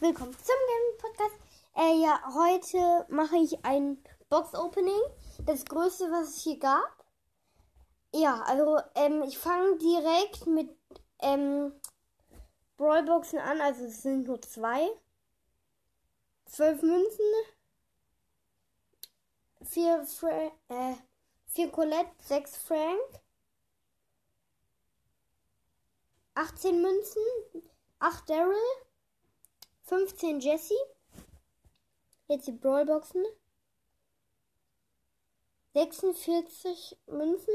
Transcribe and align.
willkommen 0.00 0.36
zum 0.36 0.56
Game 0.66 0.98
Podcast. 0.98 1.34
Äh, 1.76 2.00
ja, 2.02 2.20
heute 2.34 3.06
mache 3.08 3.36
ich 3.36 3.64
ein 3.64 4.02
Box-Opening. 4.28 5.00
Das 5.46 5.64
größte, 5.64 6.10
was 6.10 6.30
es 6.30 6.42
hier 6.42 6.58
gab. 6.58 7.04
Ja, 8.12 8.42
also 8.42 8.80
ähm, 8.94 9.22
ich 9.22 9.38
fange 9.38 9.78
direkt 9.78 10.46
mit 10.46 10.76
ähm, 11.20 11.72
Brawlboxen 12.76 13.38
an. 13.38 13.60
Also 13.60 13.84
es 13.84 14.02
sind 14.02 14.26
nur 14.26 14.42
zwei. 14.42 14.88
Zwölf 16.46 16.82
Münzen. 16.82 17.26
Vier, 19.62 20.04
Fra 20.06 20.50
äh, 20.68 20.94
vier 21.46 21.70
Colette, 21.70 22.10
sechs 22.20 22.56
Frank. 22.56 23.00
18 26.34 26.82
Münzen, 26.82 27.22
8 28.00 28.28
Daryl, 28.28 28.56
15 29.84 30.40
Jesse. 30.40 30.74
Jetzt 32.28 32.46
die 32.46 32.52
Brawlboxen. 32.52 33.24
46 35.74 36.96
Münzen, 37.06 37.54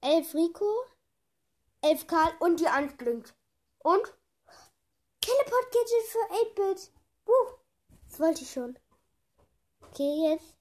11 0.00 0.34
Rico, 0.34 0.64
11 1.82 2.06
Karl 2.06 2.32
und 2.40 2.58
die 2.58 2.66
1 2.66 2.96
blinkt. 2.96 3.34
Und 3.80 4.02
Teleport-Gadget 5.20 6.06
für 6.08 6.72
8-Bit. 6.72 6.90
Uh, 7.26 7.32
das 8.08 8.18
wollte 8.18 8.42
ich 8.42 8.50
schon. 8.50 8.78
Okay, 9.82 10.30
jetzt. 10.30 10.56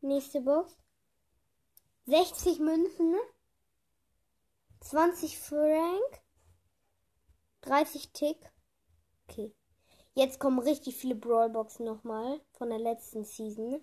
Nächste 0.00 0.40
Box. 0.40 0.74
60 2.06 2.60
Münzen. 2.60 3.16
20 4.80 5.38
Frank. 5.38 6.22
30 7.62 8.12
Tick. 8.12 8.36
Okay. 9.28 9.52
Jetzt 10.14 10.40
kommen 10.40 10.58
richtig 10.58 10.96
viele 10.96 11.14
Brawlboxen 11.14 11.84
nochmal 11.86 12.40
von 12.52 12.70
der 12.70 12.78
letzten 12.78 13.24
Season. 13.24 13.82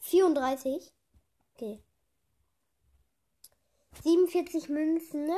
34. 0.00 0.92
Okay. 1.54 1.82
47 4.02 4.68
Münzen. 4.68 5.30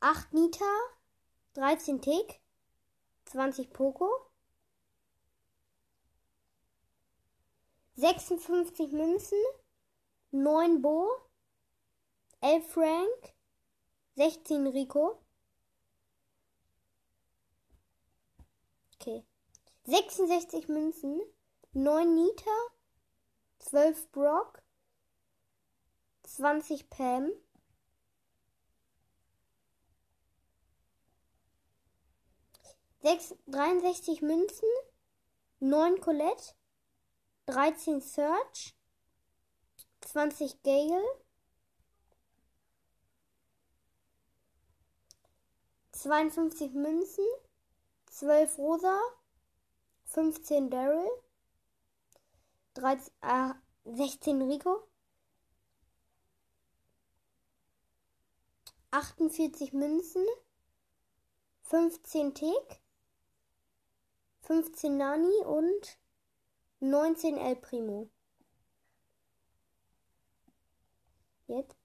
8 0.00 0.32
Nita. 0.32 0.64
13 1.54 2.00
Tick. 2.00 2.40
20 3.26 3.72
Poco. 3.72 4.08
56 7.94 8.92
Münzen. 8.92 9.38
9 10.30 10.82
Bo. 10.82 11.08
11 12.42 12.66
Frank. 12.68 13.34
16 14.16 14.66
Rico. 14.68 15.18
Okay. 19.06 19.24
66 19.84 20.66
Münzen. 20.68 21.20
9 21.74 22.14
Nita. 22.14 22.50
12 23.60 24.10
Brock. 24.10 24.62
20 26.24 26.90
Pam. 26.90 27.30
Sechs, 33.00 33.36
63 33.46 34.22
Münzen. 34.22 34.68
9 35.60 36.00
Colette. 36.00 36.56
13 37.46 38.00
Search. 38.00 38.74
20 40.00 40.64
Gale. 40.64 41.04
52 45.92 46.74
Münzen, 46.74 47.24
12 48.16 48.56
Rosa, 48.56 48.98
15 50.06 50.70
Daryl, 50.70 51.06
13, 52.72 53.12
äh, 53.20 53.52
16 53.84 54.40
Rico, 54.40 54.88
48 58.90 59.74
Münzen, 59.74 60.24
15 61.60 62.32
Tick, 62.32 62.80
15 64.44 64.96
Nani 64.96 65.44
und 65.44 65.98
19 66.80 67.36
El 67.36 67.56
Primo. 67.56 68.08
Jetzt 71.48 71.76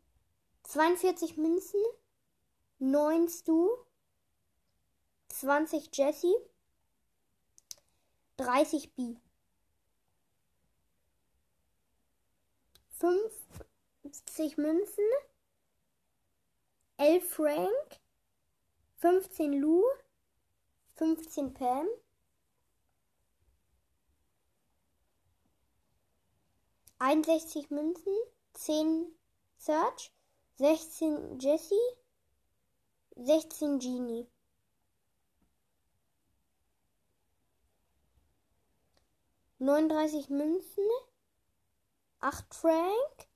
42 0.63 1.35
Münzen, 1.35 1.81
9 2.79 3.27
Stu, 3.27 3.69
20 5.41 5.89
Jesse, 5.91 6.35
30 8.37 8.93
B. 8.95 9.17
50 12.99 14.57
Münzen, 14.57 15.03
11 16.99 17.23
Frank, 17.27 17.99
15 18.97 19.53
Lou, 19.59 19.83
15 20.97 21.55
Pam, 21.55 21.87
61 26.99 27.71
Münzen, 27.71 28.15
10 28.53 29.11
Search, 29.57 30.11
16 30.57 31.39
Jesse, 31.39 31.73
16 33.15 33.79
Genie. 33.79 34.30
39 39.61 40.31
Münzen, 40.31 40.83
8 42.19 42.51
Frank, 42.55 43.27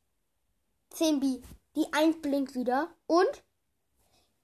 10 0.89 1.19
B. 1.19 1.41
Die 1.75 1.93
1 1.93 2.19
blinkt 2.23 2.55
wieder. 2.55 2.95
Und 3.05 3.43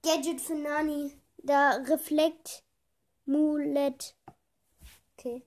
Gadget 0.03 0.41
für 0.41 0.53
Nani. 0.53 1.19
Da 1.37 1.71
Reflekt 1.71 2.63
Mulet. 3.25 4.15
Okay. 5.17 5.43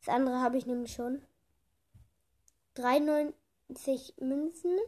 Das 0.00 0.14
andere 0.14 0.42
habe 0.42 0.58
ich 0.58 0.66
nämlich 0.66 0.92
schon. 0.92 1.26
93 2.74 4.16
Münzen, 4.18 4.78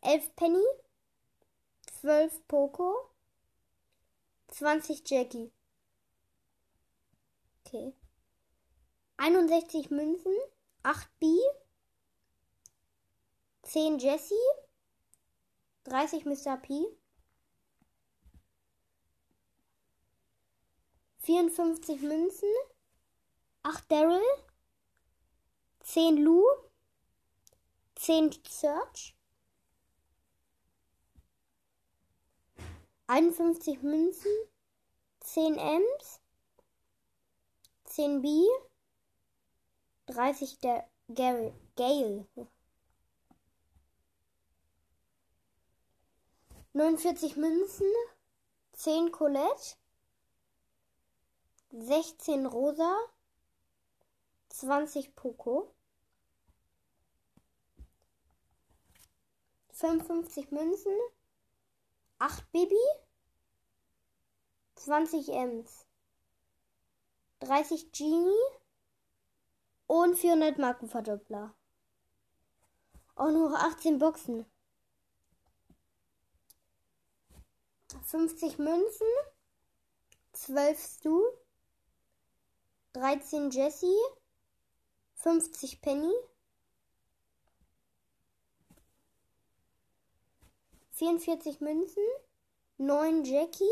11 0.00 0.36
Penny, 0.36 0.64
12 2.00 2.48
Poco, 2.48 2.94
20 4.48 5.02
Jackie. 5.10 5.52
Okay. 7.66 7.94
61 9.26 9.90
Münzen, 9.90 10.36
8 10.82 11.08
B, 11.18 11.26
10 13.62 13.98
Jesse, 13.98 14.34
30 15.84 16.26
Mr. 16.26 16.58
P, 16.58 16.84
54 21.20 22.02
Münzen, 22.02 22.50
8 23.62 23.90
Daryl, 23.90 24.20
10 25.80 26.18
Lou, 26.18 26.44
10 27.94 28.30
Search, 28.46 29.16
51 33.06 33.82
Münzen, 33.82 34.32
10 35.20 35.54
Ms, 35.54 36.20
10 37.84 38.20
B, 38.20 38.46
30 40.06 40.58
der 40.60 40.88
Gale. 41.08 41.54
Gale. 41.76 42.26
49 46.72 47.36
Münzen, 47.36 47.86
10 48.72 49.12
Colette, 49.12 49.76
16 51.70 52.46
Rosa, 52.46 52.96
20 54.48 55.14
Poco, 55.14 55.72
55 59.70 60.50
Münzen, 60.50 60.98
8 62.18 62.50
Baby, 62.50 62.74
20 64.74 65.28
Ms, 65.28 65.86
30 67.38 67.92
Genie, 67.92 68.63
und 70.02 70.16
400 70.16 70.58
Markenverdoppler. 70.58 71.54
Auch 73.14 73.30
nur 73.30 73.56
18 73.56 73.98
Boxen. 74.00 74.44
50 78.02 78.58
Münzen. 78.58 79.06
12 80.32 80.84
Stu. 80.84 81.22
13 82.94 83.50
Jesse. 83.50 83.96
50 85.14 85.80
Penny. 85.80 86.12
44 90.90 91.60
Münzen. 91.60 92.02
9 92.78 93.22
Jackie. 93.22 93.64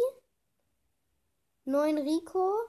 9 1.65 1.99
Rico 1.99 2.61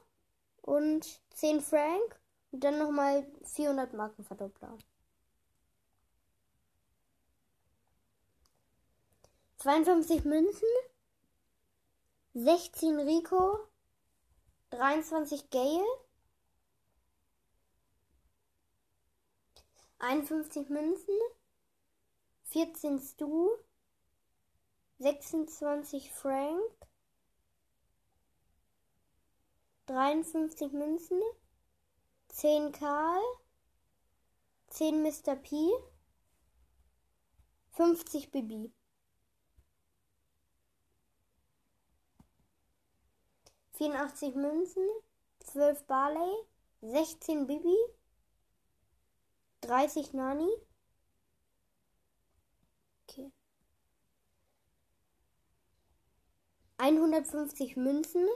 und 0.64 1.22
10 1.36 1.62
Frank 1.62 2.23
und 2.54 2.64
dann 2.64 2.78
nochmal 2.78 3.26
400 3.44 3.94
Markenverdoppler. 3.94 4.78
52 9.58 10.24
Münzen, 10.24 10.68
16 12.36 13.00
Rico, 13.00 13.58
23 14.70 15.50
Gale, 15.50 15.86
51 20.00 20.70
Münzen, 20.70 21.16
14 22.44 23.00
Stu, 23.00 23.50
26 25.00 26.12
Frank, 26.12 26.62
53 29.88 30.72
Münzen, 30.74 31.22
10 32.34 32.72
Karl, 32.72 33.22
10 34.70 35.04
Mr. 35.04 35.36
P, 35.36 35.70
50 37.74 38.32
Bibi. 38.32 38.74
Vierundachtzig 43.74 44.34
Münzen, 44.34 44.88
zwölf 45.42 45.84
Barley, 45.86 46.34
sechzehn 46.82 47.46
Bibi, 47.46 47.78
dreißig 49.62 50.14
Nani. 50.14 50.50
Okay. 53.08 53.32
150 56.78 57.78
Münzen, 57.78 58.28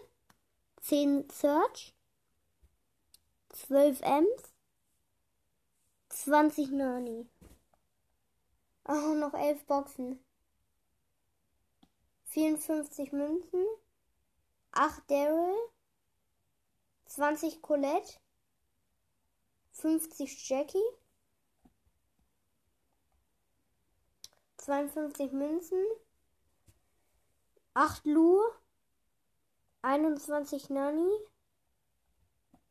10 0.81 1.27
Search, 1.31 1.96
12 3.65 4.01
Ms, 4.01 4.53
20 6.09 6.71
Nani. 6.71 7.27
Oh, 8.87 9.15
noch 9.15 9.33
11 9.33 9.65
Boxen. 9.65 10.23
54 12.25 13.11
Münzen, 13.13 13.65
8 14.71 15.09
Daryl, 15.09 15.55
20 17.07 17.61
Colette, 17.63 18.19
50 19.71 20.47
Jackie, 20.47 20.77
52 24.57 25.31
Münzen, 25.31 25.83
8 27.73 28.05
Lu, 28.05 28.39
21 29.81 30.69
Nani, 30.69 31.09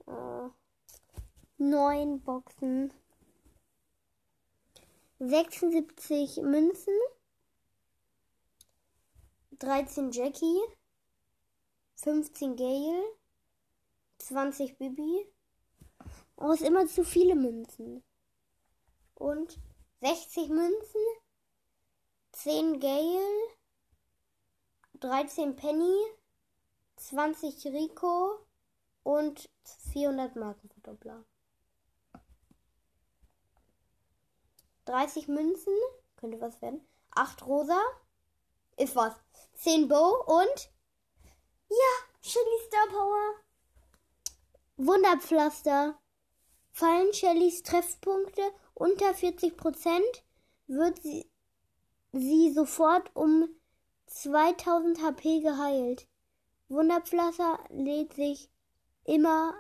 äh, 0.06 0.48
9 1.58 2.20
Boxen, 2.20 2.93
76 5.19 6.43
Münzen, 6.43 6.93
13 9.58 10.11
Jackie, 10.11 10.61
15 11.94 12.56
Gale, 12.56 13.03
20 14.19 14.76
Bibi. 14.76 15.26
Oh, 16.37 16.53
ist 16.53 16.61
immer 16.61 16.87
zu 16.87 17.05
viele 17.05 17.35
Münzen. 17.35 18.05
Und 19.14 19.58
60 20.03 20.50
Münzen, 20.50 21.00
10 22.32 22.81
Gale, 22.81 23.49
13 25.00 25.56
Penny, 25.56 25.97
20 26.97 27.67
Rico. 27.69 28.41
Und 29.05 29.49
400 29.93 30.35
Markenverdoppler. 30.35 31.25
30 34.86 35.28
Münzen, 35.28 35.74
könnte 36.16 36.40
was 36.40 36.60
werden. 36.62 36.80
8 37.10 37.46
Rosa, 37.46 37.80
ist 38.76 38.96
was. 38.96 39.14
10 39.54 39.88
Bow 39.88 40.24
und 40.26 40.70
ja, 41.68 42.18
Shelly 42.22 42.58
Star 42.66 42.86
Power. 42.88 43.34
Wunderpflaster. 44.76 45.98
Fallen 46.72 47.12
Shellys 47.14 47.62
Treffpunkte 47.62 48.42
unter 48.74 49.12
40%, 49.12 50.00
wird 50.66 51.02
sie, 51.02 51.30
sie 52.12 52.52
sofort 52.52 53.10
um 53.16 53.48
2000 54.06 55.02
HP 55.02 55.40
geheilt. 55.40 56.06
Wunderpflaster 56.68 57.58
lädt 57.70 58.12
sich 58.12 58.50
immer 59.04 59.54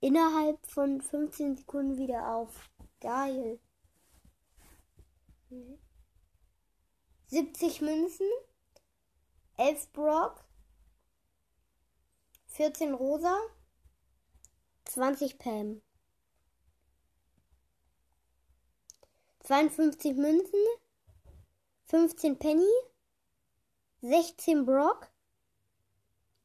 innerhalb 0.00 0.64
von 0.66 1.00
15 1.00 1.56
Sekunden 1.56 1.98
wieder 1.98 2.32
auf. 2.32 2.70
Geil. 3.00 3.58
70 7.26 7.80
Münzen, 7.80 8.26
11 9.56 9.92
Brock, 9.92 10.44
14 12.46 12.94
Rosa, 12.94 13.36
20 14.84 15.38
Pam. 15.38 15.82
52 19.40 20.16
Münzen, 20.16 20.60
15 21.86 22.38
Penny, 22.38 22.68
16 24.02 24.66
Brock, 24.66 25.10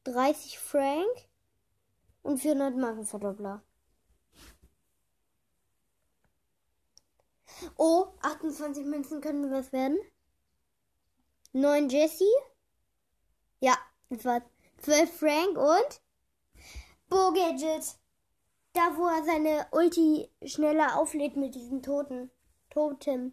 30 0.04 0.58
Frank. 0.58 1.28
Und 2.22 2.38
400 2.38 2.74
Markenverdoppler. 2.76 3.62
Oh, 7.76 8.06
28 8.22 8.84
Münzen 8.84 9.20
können 9.20 9.50
was 9.50 9.72
werden. 9.72 9.98
9 11.52 11.88
Jesse. 11.88 12.24
Ja, 13.60 13.76
das 14.10 14.24
war 14.24 14.42
12 14.78 15.18
Frank 15.18 15.56
und 15.56 16.00
Bo 17.08 17.32
Gadget. 17.32 17.96
Da, 18.72 18.96
wo 18.96 19.06
er 19.06 19.24
seine 19.24 19.66
Ulti 19.70 20.28
schneller 20.44 20.98
auflädt 20.98 21.36
mit 21.36 21.54
diesem 21.54 21.80
Toten. 21.80 22.30
Totem. 22.70 23.32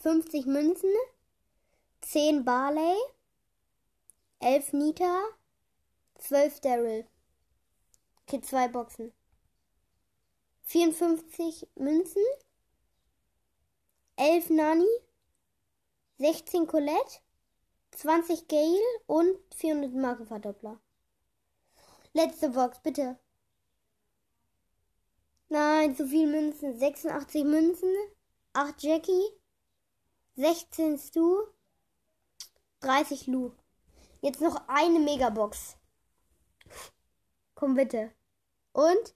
50 0.00 0.46
Münzen. 0.46 0.90
10 2.00 2.44
Barley. 2.44 2.96
11 4.40 4.72
Nita. 4.72 5.22
12 6.18 6.60
Daryl. 6.60 7.06
Okay, 8.26 8.40
zwei 8.40 8.68
Boxen. 8.68 9.12
54 10.64 11.68
Münzen. 11.76 12.22
11 14.16 14.50
Nani. 14.50 14.88
16 16.18 16.66
Colette. 16.66 17.20
20 17.92 18.48
Gale 18.48 18.80
und 19.06 19.38
400 19.54 19.94
Markenverdoppler. 19.94 20.80
Letzte 22.12 22.50
Box, 22.50 22.80
bitte. 22.80 23.18
Nein, 25.48 25.94
zu 25.94 26.06
viel 26.08 26.26
Münzen. 26.26 26.78
86 26.78 27.44
Münzen. 27.44 27.94
8 28.54 28.82
Jackie. 28.82 29.28
16 30.36 30.98
Stu. 30.98 31.44
30 32.80 33.26
Lu. 33.28 33.52
Jetzt 34.20 34.40
noch 34.40 34.68
eine 34.68 34.98
Megabox. 34.98 35.76
Komm 37.54 37.74
bitte. 37.74 38.12
Und? 38.72 39.14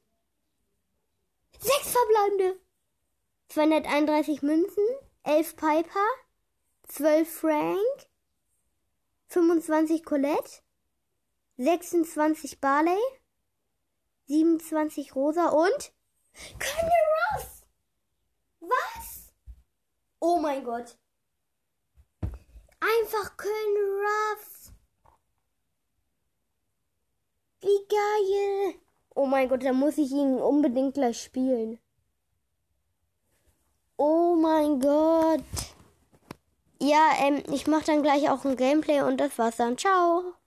Sechs 1.58 1.90
verbleibende. 1.92 2.60
231 3.48 4.42
Münzen. 4.42 4.84
11 5.24 5.56
Piper. 5.56 6.06
12 6.88 7.28
Frank. 7.30 8.08
25 9.28 10.04
Colette, 10.04 10.62
26 11.58 12.60
Barley, 12.60 12.98
27 14.26 15.14
Rosa 15.14 15.48
und 15.48 15.92
Colonel 16.58 17.04
Ross! 17.34 17.62
Was? 18.60 19.34
Oh 20.20 20.38
mein 20.38 20.64
Gott. 20.64 20.96
Einfach 22.80 23.36
Colonel 23.36 24.02
Ruffs. 24.06 24.72
Wie 27.60 27.86
geil. 27.88 28.80
Oh 29.18 29.26
mein 29.26 29.48
Gott, 29.48 29.64
da 29.64 29.72
muss 29.72 29.98
ich 29.98 30.12
ihn 30.12 30.38
unbedingt 30.38 30.94
gleich 30.94 31.20
spielen. 31.20 31.80
Oh 33.96 34.36
mein 34.36 34.78
Gott. 34.78 35.42
Ja, 36.80 37.10
ähm, 37.20 37.42
ich 37.52 37.66
mache 37.66 37.86
dann 37.86 38.04
gleich 38.04 38.30
auch 38.30 38.44
ein 38.44 38.54
Gameplay 38.54 39.00
und 39.00 39.16
das 39.16 39.36
war's 39.36 39.56
dann. 39.56 39.76
Ciao. 39.76 40.34